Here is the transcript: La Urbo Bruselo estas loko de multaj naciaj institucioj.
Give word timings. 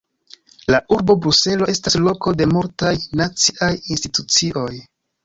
La 0.75 0.77
Urbo 0.95 1.15
Bruselo 1.25 1.67
estas 1.73 1.97
loko 2.05 2.33
de 2.39 2.47
multaj 2.53 2.95
naciaj 3.21 3.71
institucioj. 3.97 4.67